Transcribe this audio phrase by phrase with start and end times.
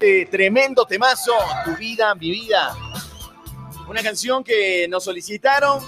[0.00, 1.32] este tremendo temazo,
[1.64, 2.72] Tu vida, mi vida.
[3.88, 5.82] Una canción que nos solicitaron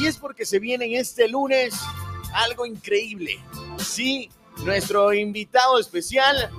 [0.00, 1.74] y es porque se viene en este lunes
[2.34, 3.40] algo increíble.
[3.78, 6.50] Sí, nuestro invitado especial.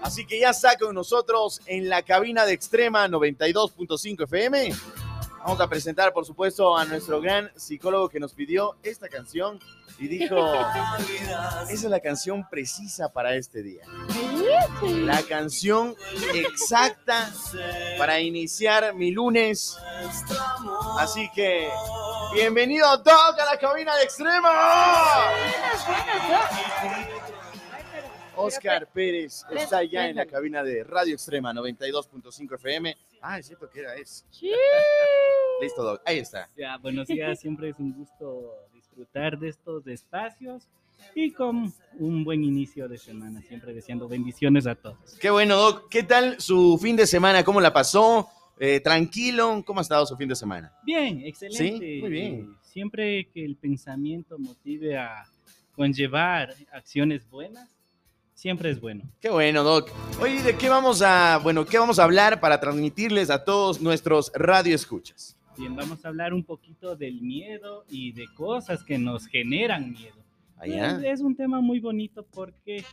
[0.00, 4.72] Así que ya está con nosotros en la cabina de Extrema 92.5 FM.
[5.38, 9.58] Vamos a presentar, por supuesto, a nuestro gran psicólogo que nos pidió esta canción
[9.98, 10.36] y dijo,
[11.68, 13.82] esa es la canción precisa para este día.
[15.04, 15.94] La canción
[16.34, 17.32] exacta
[17.98, 19.78] para iniciar mi lunes.
[20.98, 21.68] Así que,
[22.34, 24.50] bienvenido Doc a la cabina de Extrema.
[28.36, 32.96] Oscar Pérez está ya en la cabina de Radio Extrema 92.5 FM.
[33.20, 34.24] Ah, es cierto que era eso.
[35.60, 36.02] Listo, Doc.
[36.04, 36.48] Ahí está.
[36.56, 37.38] Ya, buenos días.
[37.38, 40.68] Siempre es un gusto disfrutar de estos espacios
[41.14, 43.40] y con un buen inicio de semana.
[43.42, 45.18] Siempre deseando bendiciones a todos.
[45.20, 45.88] Qué bueno, Doc.
[45.88, 47.44] ¿Qué tal su fin de semana?
[47.44, 48.28] ¿Cómo la pasó?
[48.58, 49.62] Eh, ¿Tranquilo?
[49.66, 50.72] ¿Cómo ha estado su fin de semana?
[50.84, 51.78] Bien, excelente.
[51.78, 52.34] Sí, muy bien.
[52.34, 55.24] Eh, Siempre que el pensamiento motive a
[55.74, 57.68] conllevar acciones buenas,
[58.32, 59.04] siempre es bueno.
[59.20, 59.90] Qué bueno, Doc.
[60.20, 64.32] Oye, ¿de qué vamos a, bueno, qué vamos a hablar para transmitirles a todos nuestros
[64.34, 65.36] radioescuchas?
[65.58, 70.21] Bien, vamos a hablar un poquito del miedo y de cosas que nos generan miedo.
[70.62, 70.98] Allá.
[70.98, 72.84] Es, es un tema muy bonito porque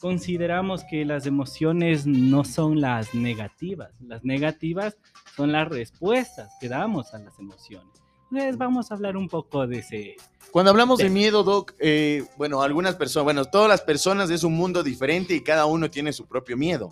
[0.00, 3.90] consideramos que las emociones no son las negativas.
[4.00, 4.96] Las negativas
[5.36, 7.92] son las respuestas que damos a las emociones.
[8.30, 10.16] Entonces vamos a hablar un poco de ese...
[10.50, 14.54] Cuando hablamos de miedo, Doc, eh, bueno, algunas personas, bueno, todas las personas es un
[14.54, 16.88] mundo diferente y cada uno tiene su propio miedo.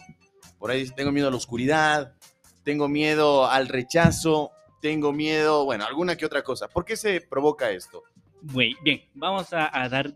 [0.58, 2.14] Por ahí tengo miedo a la oscuridad,
[2.62, 4.50] tengo miedo al rechazo,
[4.82, 6.68] tengo miedo, bueno, alguna que otra cosa.
[6.68, 8.02] ¿Por qué se provoca esto?
[8.52, 10.14] Bue- Bien, vamos a, dar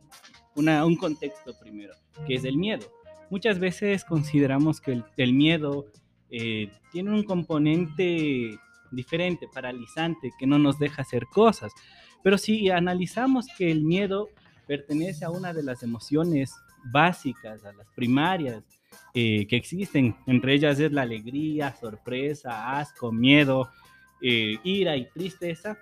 [0.55, 1.95] un contexto primero,
[2.27, 2.87] que es el miedo.
[3.31, 5.87] Muchas veces consideramos que el, miedo
[6.31, 8.59] eh, tiene un componente
[8.91, 11.73] diferente, paralizante, que no nos deja hacer cosas.
[12.23, 14.29] Pero si analizamos que el miedo
[14.67, 16.55] pertenece a una de las emociones
[16.93, 18.63] básicas, a las primarias
[19.15, 23.71] eh, que existen, entre ellas es la alegría, sorpresa, asco, miedo,
[24.21, 25.79] eh, ira y tristeza,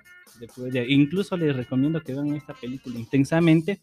[0.88, 3.80] incluso les recomiendo que vean esta película intensamente.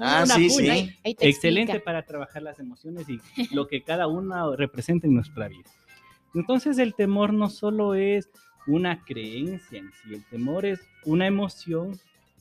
[0.00, 0.68] Ah, Una sí, sí.
[0.68, 1.84] Ahí Excelente explica.
[1.84, 3.20] para trabajar las emociones y
[3.54, 5.70] lo que cada una representa en nuestra vida.
[6.34, 8.30] Entonces el temor no solo es
[8.66, 11.98] una creencia en sí, el temor es una emoción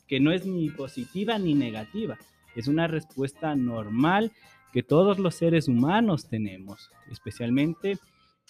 [0.08, 2.18] que no es ni positiva ni negativa,
[2.56, 4.32] es una respuesta normal
[4.72, 7.98] que todos los seres humanos tenemos, especialmente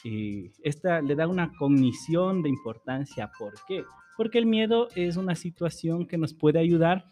[0.03, 3.31] eh, esta le da una cognición de importancia.
[3.37, 3.83] ¿Por qué?
[4.17, 7.05] Porque el miedo es una situación que nos puede ayudar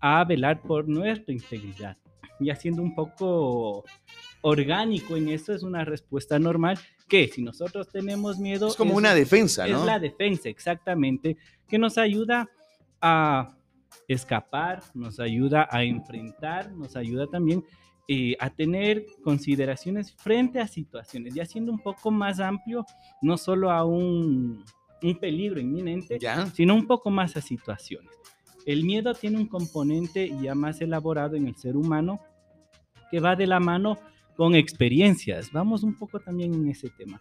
[0.00, 1.96] a velar por nuestra integridad.
[2.40, 3.84] Y haciendo un poco
[4.42, 8.68] orgánico en esto es una respuesta normal que si nosotros tenemos miedo...
[8.68, 9.84] Es como es- una defensa, es ¿no?
[9.84, 11.36] la defensa, exactamente,
[11.68, 12.48] que nos ayuda
[13.00, 13.56] a
[14.08, 17.64] escapar, nos ayuda a enfrentar, nos ayuda también
[18.08, 22.84] eh, a tener consideraciones frente a situaciones, ya siendo un poco más amplio,
[23.22, 24.64] no solo a un,
[25.02, 26.46] un peligro inminente, ¿Ya?
[26.46, 28.10] sino un poco más a situaciones.
[28.64, 32.20] El miedo tiene un componente ya más elaborado en el ser humano
[33.10, 33.98] que va de la mano
[34.36, 35.50] con experiencias.
[35.52, 37.20] Vamos un poco también en ese tema.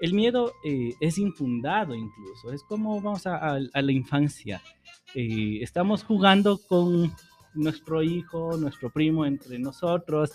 [0.00, 4.62] El miedo eh, es infundado incluso, es como vamos a, a- a la infancia.
[5.14, 7.12] Eh, estamos jugando con
[7.54, 10.32] nuestro hijo, nuestro primo entre nosotros.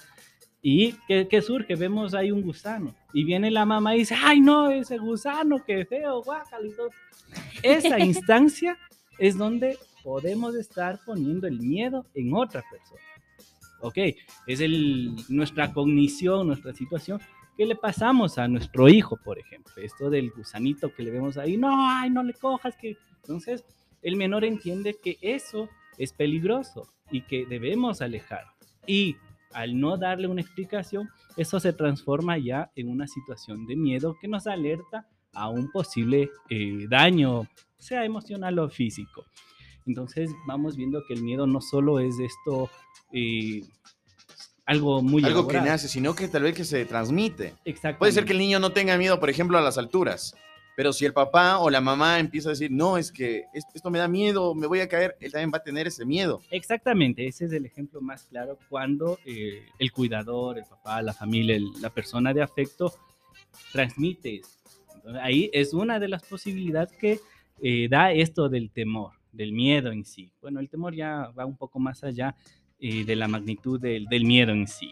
[0.61, 1.75] ¿Y qué, qué surge?
[1.75, 2.95] Vemos ahí un gusano.
[3.13, 6.89] Y viene la mamá y dice, ay no, ese gusano, qué feo, todo.
[7.61, 8.77] Esa instancia
[9.19, 13.01] es donde podemos estar poniendo el miedo en otra persona.
[13.81, 13.97] Ok,
[14.47, 17.21] es el, nuestra cognición, nuestra situación
[17.57, 19.73] que le pasamos a nuestro hijo, por ejemplo.
[19.77, 22.97] Esto del gusanito que le vemos ahí, no, ay, no le cojas, que...
[23.21, 23.63] Entonces,
[24.01, 28.45] el menor entiende que eso es peligroso y que debemos alejar.
[28.87, 29.15] Y
[29.53, 34.27] al no darle una explicación, eso se transforma ya en una situación de miedo que
[34.27, 37.47] nos alerta a un posible eh, daño,
[37.77, 39.25] sea emocional o físico.
[39.85, 42.69] Entonces vamos viendo que el miedo no solo es esto,
[43.11, 43.61] eh,
[44.65, 47.53] algo muy Algo que nace, sino que tal vez que se transmite.
[47.99, 50.35] Puede ser que el niño no tenga miedo, por ejemplo, a las alturas.
[50.75, 53.89] Pero si el papá o la mamá empieza a decir, no, es que es- esto
[53.89, 56.41] me da miedo, me voy a caer, él también va a tener ese miedo.
[56.51, 61.55] Exactamente, ese es el ejemplo más claro cuando eh, el cuidador, el papá, la familia,
[61.55, 62.93] el- la persona de afecto
[63.71, 64.49] transmite eso.
[65.21, 67.19] Ahí es una de las posibilidades que
[67.61, 70.29] eh, da esto del temor, del miedo en sí.
[70.41, 72.35] Bueno, el temor ya va un poco más allá
[72.79, 74.91] eh, de la magnitud del, del miedo en sí.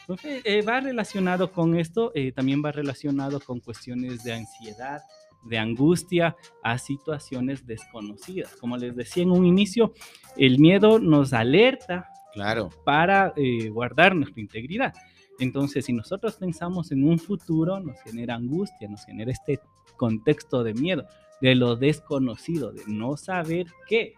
[0.00, 5.00] Entonces, eh, va relacionado con esto, eh, también va relacionado con cuestiones de ansiedad,
[5.44, 8.56] de angustia a situaciones desconocidas.
[8.56, 9.92] Como les decía en un inicio,
[10.36, 12.70] el miedo nos alerta claro.
[12.84, 14.94] para eh, guardar nuestra integridad.
[15.38, 19.60] Entonces, si nosotros pensamos en un futuro, nos genera angustia, nos genera este
[19.96, 21.06] contexto de miedo,
[21.40, 24.14] de lo desconocido, de no saber qué.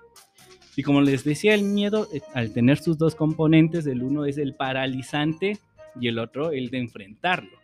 [0.76, 4.38] Y como les decía, el miedo, eh, al tener sus dos componentes, el uno es
[4.38, 5.58] el paralizante
[6.00, 7.56] y el otro el de enfrentarlo.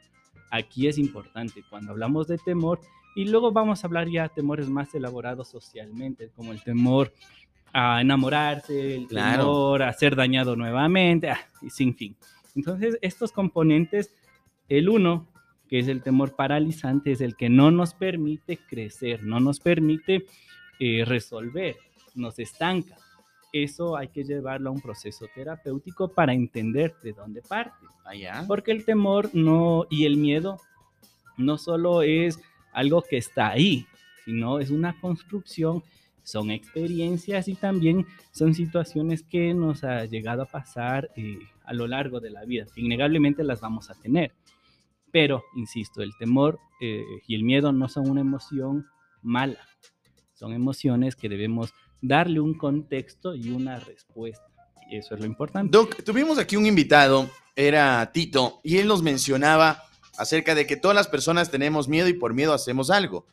[0.50, 2.80] Aquí es importante, cuando hablamos de temor,
[3.14, 7.12] y luego vamos a hablar ya de temores más elaborados socialmente, como el temor
[7.72, 12.16] a enamorarse, el temor a ser dañado nuevamente, ah, y sin fin.
[12.56, 14.14] Entonces, estos componentes,
[14.68, 15.28] el uno,
[15.68, 20.26] que es el temor paralizante, es el que no nos permite crecer, no nos permite
[20.80, 21.76] eh, resolver,
[22.14, 22.96] nos estanca.
[23.52, 27.86] Eso hay que llevarlo a un proceso terapéutico para entender de dónde parte.
[28.04, 28.44] Allá.
[28.46, 30.58] Porque el temor no y el miedo
[31.36, 32.40] no solo es
[32.72, 33.86] algo que está ahí,
[34.24, 35.82] sino es una construcción,
[36.22, 41.86] son experiencias y también son situaciones que nos ha llegado a pasar eh, a lo
[41.86, 42.66] largo de la vida.
[42.76, 44.32] Innegablemente las vamos a tener.
[45.12, 48.86] Pero, insisto, el temor eh, y el miedo no son una emoción
[49.22, 49.58] mala,
[50.34, 54.46] son emociones que debemos darle un contexto y una respuesta.
[54.90, 55.76] Y eso es lo importante.
[55.76, 59.82] Doc, tuvimos aquí un invitado, era Tito, y él nos mencionaba
[60.20, 63.24] acerca de que todas las personas tenemos miedo y por miedo hacemos algo.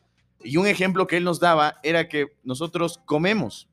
[0.42, 3.68] Y un ejemplo que él nos daba era que nosotros comemos.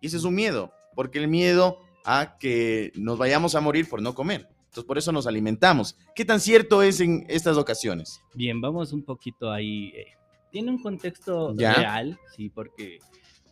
[0.00, 4.00] Y ese es un miedo, porque el miedo a que nos vayamos a morir por
[4.00, 4.48] no comer.
[4.66, 5.96] Entonces por eso nos alimentamos.
[6.14, 8.20] ¿Qué tan cierto es en estas ocasiones?
[8.34, 9.88] Bien, vamos un poquito ahí.
[9.88, 10.06] Eh,
[10.52, 13.00] tiene un contexto real, sí, porque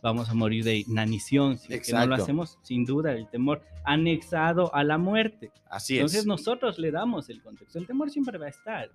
[0.01, 4.73] vamos a morir de inanición, si que no lo hacemos, sin duda, el temor anexado
[4.73, 5.51] a la muerte.
[5.69, 5.99] Así es.
[5.99, 8.89] Entonces nosotros le damos el contexto, el temor siempre va a estar,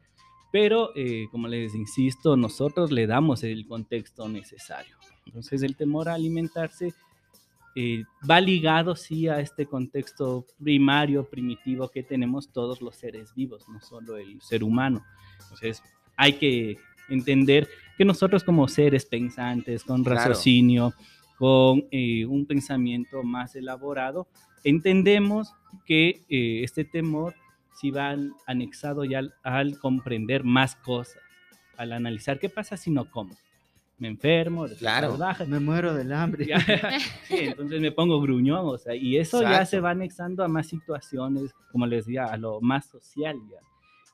[0.55, 4.97] pero eh, como les insisto, nosotros le damos el contexto necesario.
[5.27, 6.95] Entonces el temor a alimentarse
[7.75, 13.69] eh, va ligado sí a este contexto primario, primitivo que tenemos todos los seres vivos,
[13.69, 15.05] no solo el ser humano.
[15.43, 15.83] Entonces
[16.17, 16.79] hay que
[17.09, 17.69] entender
[17.99, 20.95] que nosotros como seres pensantes, con raciocinio,
[21.37, 24.29] con eh, un pensamiento más elaborado,
[24.63, 25.53] entendemos
[25.85, 27.35] que eh, este temor
[27.75, 28.17] si va
[28.47, 31.21] anexado ya al, comprender más cosas,
[31.77, 33.35] al analizar qué pasa si no como.
[33.97, 35.17] Me enfermo, claro.
[35.17, 36.49] baja, me muero del hambre.
[37.31, 41.55] entonces me pongo gruñón, o sea, y eso ya se va anexando a más situaciones,
[41.71, 43.59] como les decía, a lo más social ya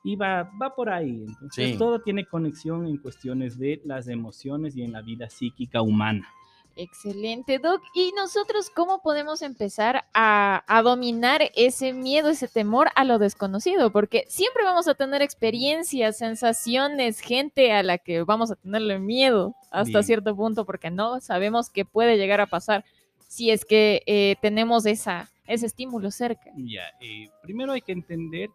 [0.03, 1.25] y va, va por ahí.
[1.27, 6.27] Entonces, todo tiene conexión en cuestiones de las emociones y en la vida psíquica humana.
[6.75, 7.81] Excelente, Doc.
[7.93, 13.91] ¿Y nosotros cómo podemos empezar a, a, dominar ese miedo, ese temor a lo desconocido?
[13.91, 19.55] Porque siempre vamos a tener experiencias, sensaciones, gente a la que vamos a tenerle miedo
[19.69, 22.83] hasta cierto punto porque no sabemos qué puede llegar a pasar
[23.27, 26.51] si es que eh, tenemos esa, ese estímulo cerca.
[26.57, 28.49] Ya, eh, primero hay que entender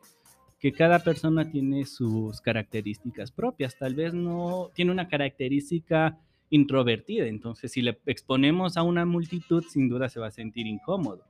[0.58, 3.78] que cada persona tiene sus características propias.
[3.78, 6.18] Tal vez no tiene una característica
[6.50, 11.24] introvertida, entonces si le exponemos a una multitud, sin duda se va a sentir incómodo.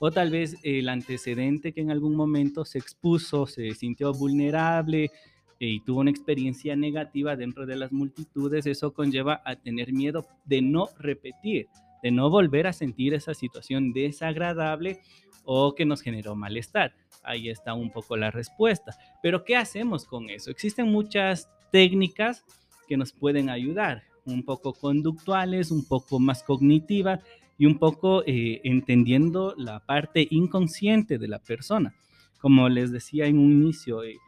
[0.00, 5.68] O tal vez el antecedente que en algún momento se expuso, se sintió vulnerable eh,
[5.68, 10.62] y tuvo una experiencia negativa dentro de las multitudes, eso conlleva a tener miedo de
[10.62, 11.68] no repetir,
[12.02, 15.00] de no volver a sentir esa situación desagradable
[15.44, 16.94] o que nos generó malestar.
[17.22, 18.92] Ahí está un poco la respuesta.
[19.22, 20.50] Pero ¿qué hacemos con eso?
[20.50, 22.44] Existen muchas técnicas
[22.86, 27.20] que nos pueden ayudar, un poco conductuales, un poco más cognitivas
[27.58, 31.94] y un poco eh, entendiendo la parte inconsciente de la persona.
[32.40, 34.18] Como les decía en un inicio, eh,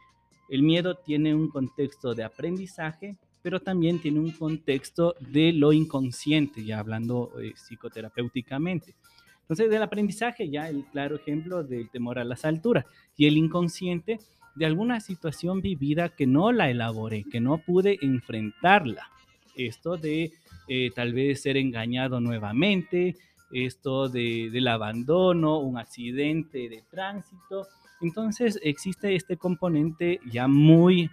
[0.49, 6.63] el miedo tiene un contexto de aprendizaje, pero también tiene un contexto de lo inconsciente,
[6.63, 8.95] ya hablando eh, psicoterapéuticamente.
[9.41, 12.85] Entonces, del aprendizaje, ya el claro ejemplo del temor a las alturas
[13.15, 14.19] y el inconsciente
[14.55, 19.09] de alguna situación vivida que no la elaboré, que no pude enfrentarla.
[19.57, 20.31] Esto de
[20.67, 23.15] eh, tal vez ser engañado nuevamente,
[23.51, 27.67] esto de, del abandono, un accidente de tránsito.
[28.01, 31.09] Entonces existe este componente ya muy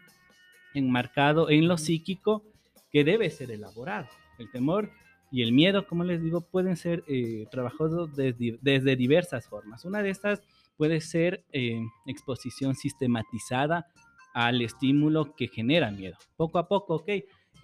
[0.75, 2.43] enmarcado en lo psíquico
[2.91, 4.09] que debe ser elaborado.
[4.39, 4.91] El temor
[5.31, 9.85] y el miedo, como les digo, pueden ser eh, trabajados desde, diversas formas.
[9.85, 10.43] Una de estas
[10.77, 13.87] puede ser eh, exposición sistematizada
[14.33, 16.17] al estímulo que genera miedo.
[16.37, 17.11] Poco a poco, ok,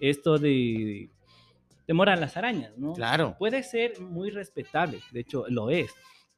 [0.01, 1.09] esto de
[1.85, 2.93] temor a las arañas, ¿no?
[2.93, 3.35] Claro.
[3.39, 5.91] Puede ser muy respetable, de hecho lo es,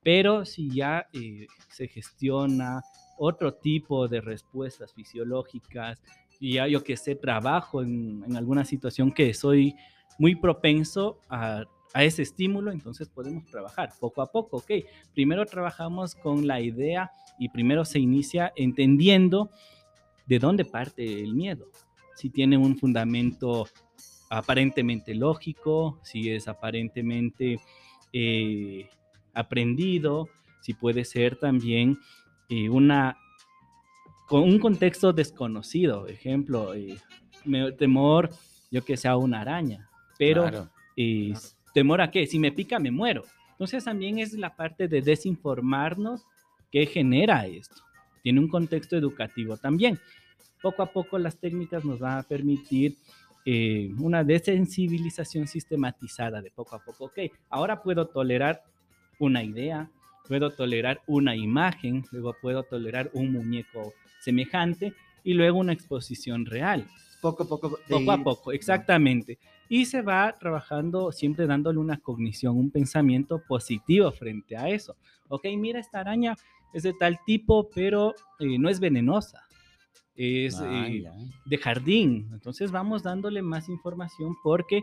[0.04, 2.84] pero si ya eh, se gestiona
[3.18, 6.04] otro tipo de respuestas fisiológicas,
[6.40, 9.76] y ya yo que sé, trabajo en, en alguna situación que soy
[10.20, 14.72] muy propenso a, a ese estímulo, entonces podemos trabajar poco a poco, ¿ok?
[15.14, 19.50] Primero trabajamos con la idea y primero se inicia entendiendo
[20.26, 21.68] de dónde parte el miedo.
[22.24, 23.68] Si tiene un fundamento
[24.30, 27.60] aparentemente lógico, si es aparentemente
[28.14, 28.88] eh,
[29.34, 30.30] aprendido,
[30.62, 32.00] si puede ser también
[32.48, 33.18] eh, una
[34.30, 36.98] con un contexto desconocido, ejemplo, eh,
[37.78, 38.30] temor,
[38.72, 40.70] yo que sea una araña, pero Claro.
[41.74, 43.26] temor a qué, si me pica me muero.
[43.52, 46.26] Entonces también es la parte de desinformarnos
[46.72, 47.84] que genera esto.
[48.22, 50.00] Tiene un contexto educativo también.
[50.64, 52.96] Poco a poco las técnicas nos van a permitir
[53.46, 57.06] eh, una desensibilización sistematizada de poco a poco.
[57.06, 58.64] Ok, ahora puedo tolerar
[59.20, 59.92] una idea,
[60.26, 64.94] puedo tolerar una imagen, luego puedo tolerar un muñeco semejante
[65.26, 66.88] y luego una exposición real.
[67.22, 67.70] Poco a poco.
[67.70, 69.38] de Poco a poco, exactamente.
[69.68, 74.96] Y se va trabajando siempre dándole una cognición, un pensamiento positivo frente a eso.
[75.28, 76.38] Ok, mira, esta araña
[76.74, 79.44] es de tal tipo, pero eh, no es venenosa.
[80.16, 81.06] Es Ah, eh,
[81.46, 82.30] de jardín.
[82.34, 84.78] Entonces vamos dándole más información porque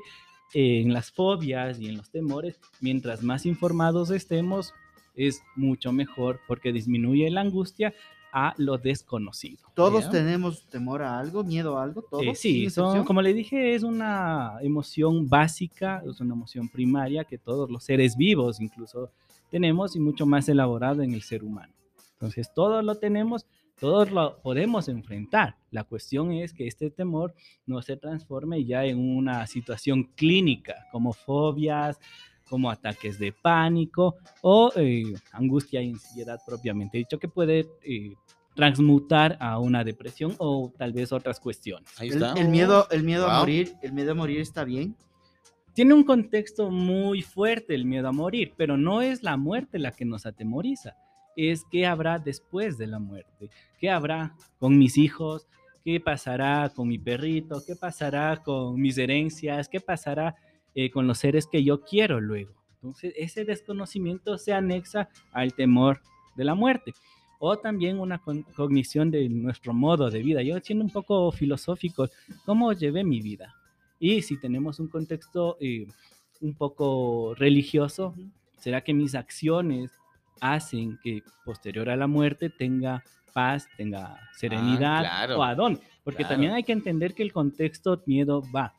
[0.54, 4.75] eh, en las fobias y en los temores, mientras más informados estemos,
[5.14, 7.94] es mucho mejor porque disminuye la angustia
[8.32, 9.58] a lo desconocido.
[9.75, 12.25] Todos tenemos temor a algo, miedo a algo, todos.
[12.25, 17.38] Eh, sí, son, como le dije, es una emoción básica, es una emoción primaria que
[17.38, 19.10] todos los seres vivos incluso
[19.50, 21.72] tenemos y mucho más elaborado en el ser humano.
[22.12, 23.46] Entonces, todos lo tenemos,
[23.80, 25.56] todos lo podemos enfrentar.
[25.70, 27.34] La cuestión es que este temor
[27.66, 31.99] no se transforme ya en una situación clínica, como fobias,
[32.49, 38.14] como ataques de pánico o eh, angustia y ansiedad propiamente dicho, que puede eh,
[38.54, 41.88] transmutar a una depresión o tal vez otras cuestiones.
[41.99, 42.32] Ahí El, está.
[42.34, 44.96] el miedo, el miedo a morir, el miedo a morir está bien.
[45.72, 49.92] Tiene un contexto muy fuerte el miedo a morir, pero no es la muerte la
[49.92, 50.96] que nos atemoriza,
[51.37, 55.46] es qué habrá después de la muerte, qué habrá con mis hijos,
[55.84, 60.34] qué pasará con mi perrito, qué pasará con mis herencias, qué pasará
[60.75, 62.52] eh, con los seres que yo quiero luego.
[62.75, 66.00] Entonces, ese desconocimiento se anexa al temor
[66.37, 66.94] de la muerte.
[67.38, 70.42] O también una con- cognición de nuestro modo de vida.
[70.42, 72.08] Yo siendo un poco filosófico,
[72.44, 73.54] ¿cómo llevé mi vida?
[73.99, 75.87] Y si tenemos un contexto eh,
[76.40, 78.14] un poco religioso,
[78.58, 79.90] ¿será que mis acciones
[80.40, 85.38] hacen que posterior a la muerte tenga paz, tenga serenidad claro.
[85.38, 85.80] o a dónde?
[86.02, 86.35] Porque Claro.
[86.35, 88.75] también hay que entender que el contexto miedo va.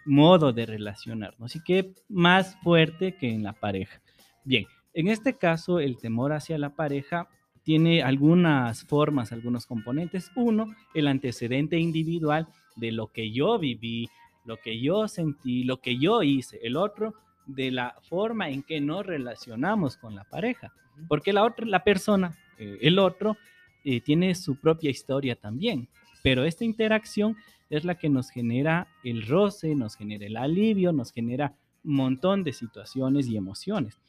[0.05, 4.01] modo de relacionarnos y que más fuerte que en la pareja.
[4.43, 7.27] Bien, en este caso el temor hacia la pareja
[7.63, 10.31] tiene algunas formas, algunos componentes.
[10.35, 12.47] Uno, el antecedente individual
[12.77, 14.09] de lo que yo viví,
[14.45, 16.59] lo que yo sentí, lo que yo hice.
[16.63, 17.13] El otro,
[17.45, 20.71] de la forma en que nos relacionamos con la pareja.
[21.09, 23.35] Porque la otra, la persona, eh, el otro,
[23.83, 25.89] eh, tiene su propia historia también.
[26.23, 27.35] Pero esta interacción
[27.69, 32.43] es la que nos genera el roce, nos genera el alivio, nos genera un montón
[32.43, 33.99] de situaciones y emociones.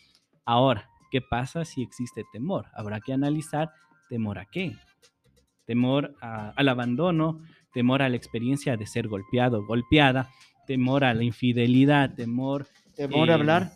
[0.46, 2.66] Ahora, ¿qué pasa si existe temor?
[2.74, 3.70] Habrá que analizar
[4.08, 4.76] temor a qué.
[5.66, 7.40] Temor a- al abandono,
[7.72, 10.30] temor a la experiencia de ser golpeado, golpeada,
[10.66, 13.72] temor a la infidelidad, temor ¿Temor Eh, a hablar?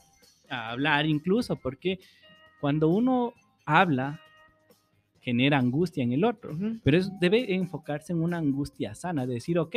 [0.48, 1.98] a hablar incluso, porque
[2.60, 3.34] cuando uno
[3.66, 4.20] habla,
[5.20, 6.56] genera angustia en el otro.
[6.82, 9.76] Pero es- debe enfocarse en una angustia sana, de decir, ok,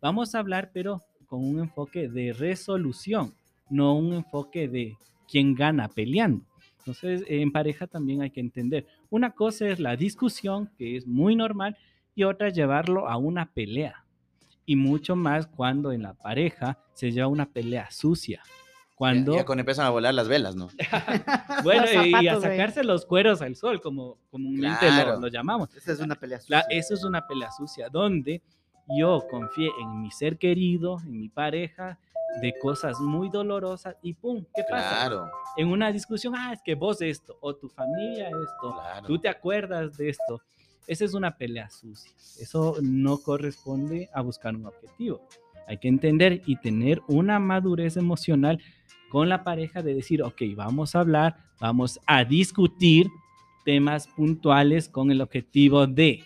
[0.00, 3.32] vamos a hablar, pero con un enfoque de resolución,
[3.70, 4.96] no un enfoque de
[5.28, 6.44] quién gana peleando.
[6.78, 11.34] Entonces, en pareja también hay que entender, una cosa es la discusión, que es muy
[11.34, 11.76] normal,
[12.14, 14.04] y otra es llevarlo a una pelea.
[14.64, 18.42] Y mucho más cuando en la pareja se lleva una pelea sucia.
[18.94, 20.68] Cuando, Ya, ya cuando empiezan a volar las velas, ¿no?
[21.64, 25.14] bueno, y a sacarse los cueros al sol, como comúnmente Claro.
[25.14, 25.74] lo, lo llamamos.
[25.76, 26.78] Esa es una pelea La- sucia.
[26.78, 28.42] eso es una pelea sucia, donde
[28.96, 31.98] yo confié en mi ser querido, en mi pareja,
[32.40, 34.44] de cosas muy dolorosas y ¡pum!
[34.54, 34.88] ¿Qué pasa?
[34.88, 39.06] Claro, En una discusión, ah, es que vos esto, o tu familia esto, claro.
[39.06, 40.42] tú te acuerdas de esto.
[40.86, 42.12] Esa es una pelea sucia.
[42.38, 45.20] Eso no corresponde a buscar un objetivo.
[45.66, 48.62] Hay que entender y tener una madurez emocional
[49.10, 53.08] con la pareja de decir, ok, vamos a hablar, vamos a discutir
[53.64, 56.22] temas puntuales con el objetivo de,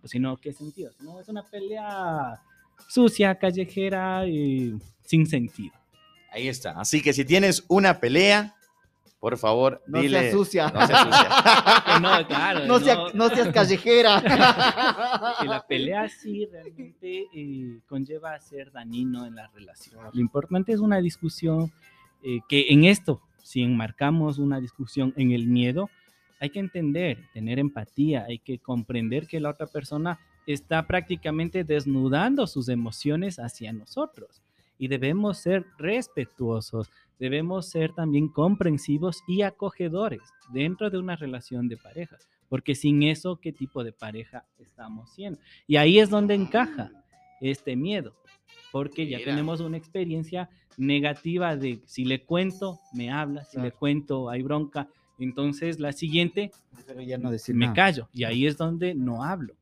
[0.00, 0.90] pues si no, ¿qué sentido?
[1.00, 2.42] No, es una pelea
[2.88, 4.74] sucia, callejera y
[5.04, 5.74] sin sentido.
[6.30, 6.72] Ahí está.
[6.80, 8.54] Así que si tienes una pelea,
[9.20, 10.20] por favor, No dile.
[10.20, 10.68] seas sucia.
[10.70, 11.28] No seas sucia.
[12.00, 14.20] No, claro, No, sea- no- no seas callejera.
[15.40, 20.00] que la pelea sí realmente eh, conlleva a ser dañino en la relación.
[20.12, 21.70] Lo importante es una discusión
[22.22, 25.90] eh, que en esto, si enmarcamos una discusión en el miedo,
[26.40, 32.46] hay que entender, tener empatía, hay que comprender que la otra persona está prácticamente desnudando
[32.46, 34.42] sus emociones hacia nosotros
[34.78, 40.22] y debemos ser respetuosos, debemos ser también comprensivos y acogedores
[40.52, 42.16] dentro de una relación de pareja,
[42.48, 45.38] porque sin eso, ¿qué tipo de pareja estamos siendo?
[45.66, 46.90] Y ahí es donde encaja
[47.40, 48.14] este miedo,
[48.72, 49.30] porque ya Mira.
[49.30, 54.88] tenemos una experiencia negativa de si le cuento, me habla, si le cuento, hay bronca,
[55.18, 56.50] entonces la siguiente
[56.86, 57.76] Pero ya no decir me nada.
[57.76, 59.54] callo y ahí es donde no hablo.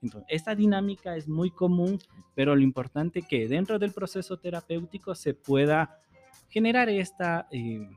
[0.00, 1.98] Entonces, esta dinámica es muy común,
[2.34, 5.98] pero lo importante que dentro del proceso terapéutico se pueda
[6.48, 7.88] generar esta eh,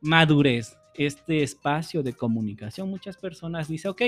[0.00, 2.90] madurez, este espacio de comunicación.
[2.90, 4.02] Muchas personas dicen, ok,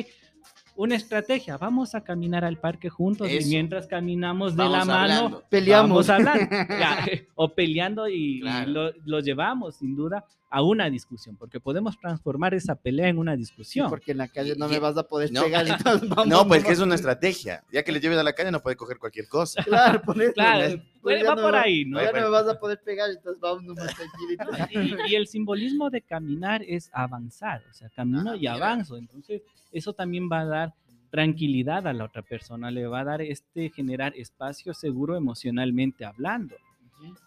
[0.76, 3.46] una estrategia, vamos a caminar al parque juntos Eso.
[3.46, 5.44] y mientras caminamos de la mano, hablando.
[5.48, 6.06] Peleamos.
[6.06, 6.56] Vamos hablando.
[7.34, 12.52] O peleando y, y lo, lo llevamos sin duda a una discusión, porque podemos transformar
[12.52, 13.88] esa pelea en una Sí, discusión.
[13.88, 15.44] porque en la calle no Y- me vas a poder no.
[15.44, 15.64] pegar.
[16.02, 17.64] entonces vamos, No, pues que es una estrategia.
[17.72, 19.62] Ya que le lleves a la calle, no puede coger cualquier cosa.
[19.64, 22.02] Claro, por eso, Claro, pues ya va no por me va- ahí, ¿no?
[22.02, 24.44] Ya no me vas a poder pegar, entonces vamos nomás tranquilito.
[25.08, 28.52] Y, y el simbolismo de caminar es avanzar, o sea, camino Ah, y mira.
[28.54, 28.98] avanzo.
[28.98, 29.40] Entonces,
[29.72, 30.74] eso también va a dar
[31.10, 36.56] tranquilidad a la otra persona, le va a dar este generar espacio seguro emocionalmente hablando.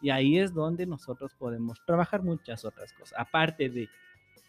[0.01, 3.17] Y ahí es donde nosotros podemos trabajar muchas otras cosas.
[3.17, 3.89] Aparte de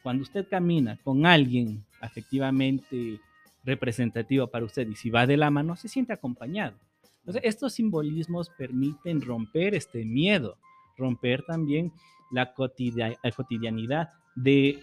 [0.02, 3.20] cuando usted camina con alguien afectivamente
[3.64, 6.76] representativo para usted y si va de la mano, se siente acompañado.
[7.20, 10.58] Entonces, estos simbolismos permiten romper este miedo,
[10.96, 11.92] romper también
[12.30, 14.82] la cotidia- la cotidianidad de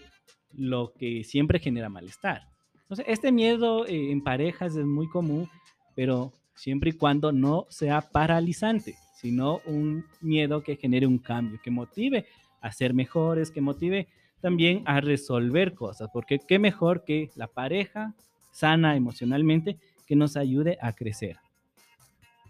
[0.52, 2.48] lo que siempre genera malestar.
[2.82, 5.48] Entonces, este miedo eh, en parejas es muy común,
[5.96, 11.70] pero siempre y cuando no sea paralizante, sino un miedo que genere un cambio, que
[11.70, 12.26] motive
[12.60, 14.08] a ser mejores, que motive
[14.40, 18.12] también a resolver cosas, porque qué mejor que la pareja
[18.50, 21.38] sana emocionalmente que nos ayude a crecer.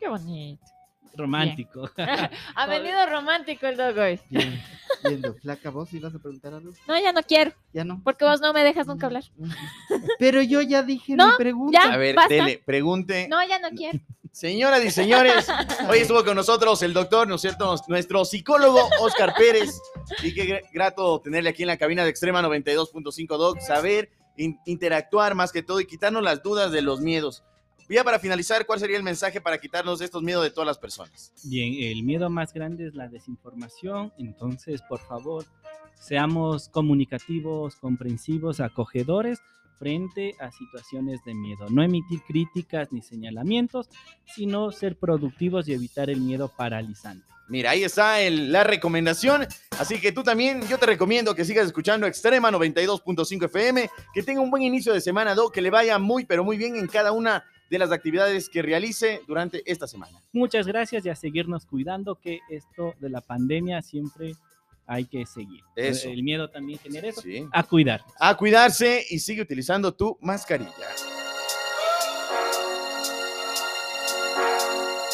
[0.00, 0.64] Qué bonito.
[1.16, 1.88] Romántico.
[2.56, 4.18] Ha venido romántico el dog hoy.
[4.28, 4.60] Bien,
[5.04, 6.72] viendo, flaca, vos ibas a preguntar algo.
[6.88, 8.00] No, ya no quiero, Ya no.
[8.02, 9.22] porque vos no me dejas nunca hablar.
[10.18, 11.78] Pero yo ya dije No, mi pregunta.
[11.84, 11.92] ya.
[11.92, 12.34] A ver, basta.
[12.34, 13.28] dele, pregunte.
[13.28, 14.00] No, ya no quiero.
[14.38, 15.46] Señoras y señores,
[15.88, 17.72] hoy estuvo con nosotros el doctor, ¿no es cierto?
[17.86, 19.80] Nuestro psicólogo Oscar Pérez.
[20.24, 24.58] Y qué gr- grato tenerle aquí en la cabina de Extrema 92.5 Doc, saber in-
[24.66, 27.44] interactuar más que todo y quitarnos las dudas de los miedos.
[27.88, 31.32] Ya para finalizar, ¿cuál sería el mensaje para quitarnos estos miedos de todas las personas?
[31.44, 35.44] Bien, el miedo más grande es la desinformación, entonces por favor
[35.94, 39.38] seamos comunicativos, comprensivos, acogedores
[39.78, 41.66] frente a situaciones de miedo.
[41.70, 43.88] No emitir críticas ni señalamientos,
[44.34, 47.24] sino ser productivos y evitar el miedo paralizante.
[47.48, 49.46] Mira, ahí está el- la recomendación.
[49.78, 54.40] Así que tú también, yo te recomiendo que sigas escuchando Extrema 92.5 FM, que tenga
[54.40, 57.12] un buen inicio de semana, Doc, que le vaya muy, pero muy bien en cada
[57.12, 60.22] una de las actividades que realice durante esta semana.
[60.32, 64.34] Muchas gracias y a seguirnos cuidando que esto de la pandemia siempre
[64.86, 65.62] hay que seguir.
[65.76, 66.08] Eso.
[66.08, 67.20] El miedo también genera eso.
[67.20, 67.46] Sí.
[67.52, 68.02] A cuidar.
[68.18, 70.70] A cuidarse y sigue utilizando tu mascarilla.